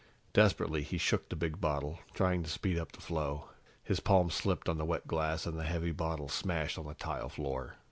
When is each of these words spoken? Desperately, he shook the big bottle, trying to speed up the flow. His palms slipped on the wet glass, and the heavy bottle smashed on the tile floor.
Desperately, 0.33 0.81
he 0.81 0.97
shook 0.97 1.29
the 1.29 1.35
big 1.35 1.61
bottle, 1.61 1.99
trying 2.15 2.41
to 2.41 2.49
speed 2.49 2.79
up 2.79 2.91
the 2.91 2.99
flow. 3.01 3.49
His 3.83 3.99
palms 3.99 4.33
slipped 4.33 4.67
on 4.67 4.79
the 4.79 4.83
wet 4.83 5.05
glass, 5.05 5.45
and 5.45 5.59
the 5.59 5.63
heavy 5.63 5.91
bottle 5.91 6.27
smashed 6.27 6.79
on 6.79 6.87
the 6.87 6.95
tile 6.95 7.29
floor. 7.29 7.75